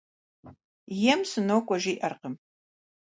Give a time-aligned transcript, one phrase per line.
[1.11, 2.35] Ем «сынокӀуэ» жиӀэркъым.